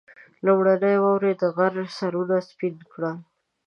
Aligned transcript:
لومړنۍ 0.45 0.95
واورې 0.99 1.31
د 1.41 1.43
غرو 1.55 1.83
سرونه 1.97 2.35
سپين 2.49 2.75
کړل. 2.91 3.15